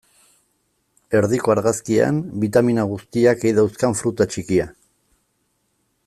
[1.17, 4.69] Erdiko argazkian, bitamina guztiak ei dauzkan fruta txikia.